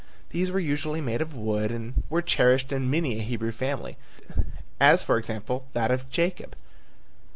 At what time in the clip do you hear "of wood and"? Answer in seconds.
1.21-2.01